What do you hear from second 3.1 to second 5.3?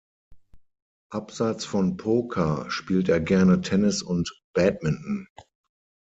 gerne Tennis und Badminton.